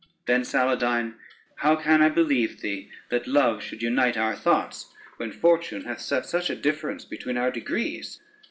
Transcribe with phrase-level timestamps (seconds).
[0.25, 1.13] Then, Saladyne,
[1.57, 6.25] how can I believe thee that love should unite our thoughts, when fortune hath set
[6.25, 8.19] such a difference between our degrees?